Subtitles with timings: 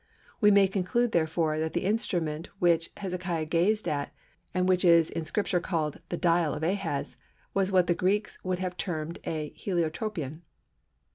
[0.39, 4.11] We may conclude, therefore, that the instrument which Hezekiah gazed at,
[4.51, 5.61] and which is called in Scripture,
[6.09, 7.17] the "Dial" of Ahaz,
[7.53, 10.41] was what the Greeks would have termed a Heliotropion.